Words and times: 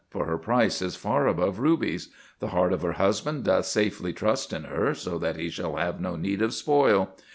for 0.09 0.25
her 0.25 0.39
price 0.39 0.81
is 0.81 0.95
far 0.95 1.27
above 1.27 1.59
rubies. 1.59 2.09
The 2.39 2.47
heart 2.47 2.73
of 2.73 2.81
her 2.81 2.93
husband 2.93 3.43
doth 3.43 3.67
safely 3.67 4.13
trust 4.13 4.51
in 4.51 4.63
her, 4.63 4.95
so 4.95 5.19
that 5.19 5.35
he 5.35 5.47
shall 5.51 5.75
have 5.75 6.01
no 6.01 6.15
need 6.15 6.41
of 6.41 6.55
spoil. 6.55 7.11